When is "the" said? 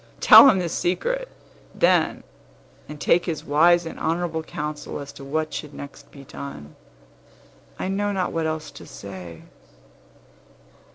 0.57-0.67